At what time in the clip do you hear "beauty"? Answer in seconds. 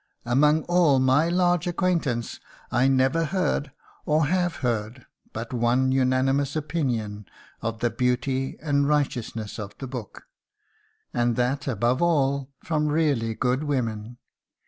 7.91-8.57